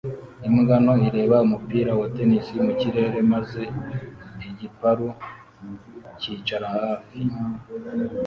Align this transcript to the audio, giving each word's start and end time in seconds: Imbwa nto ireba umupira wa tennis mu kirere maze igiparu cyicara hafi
Imbwa 0.47 0.75
nto 0.83 0.93
ireba 1.07 1.37
umupira 1.47 1.91
wa 1.99 2.07
tennis 2.15 2.47
mu 2.65 2.71
kirere 2.79 3.17
maze 3.31 3.61
igiparu 4.49 5.07
cyicara 6.19 6.67
hafi 6.75 7.19